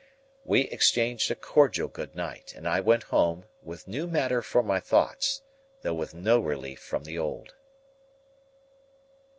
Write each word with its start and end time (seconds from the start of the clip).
We 0.43 0.61
exchanged 0.61 1.29
a 1.29 1.35
cordial 1.35 1.87
good 1.87 2.15
night, 2.15 2.55
and 2.55 2.67
I 2.67 2.79
went 2.79 3.03
home, 3.13 3.45
with 3.61 3.87
new 3.87 4.07
matter 4.07 4.41
for 4.41 4.63
my 4.63 4.79
thoughts, 4.79 5.43
though 5.83 5.93
with 5.93 6.15
no 6.15 6.39
relief 6.39 6.79
from 6.79 7.03
the 7.03 7.19
old. 7.19 7.53